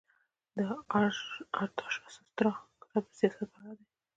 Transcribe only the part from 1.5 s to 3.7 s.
ارتاشاسترا کتاب د سیاست په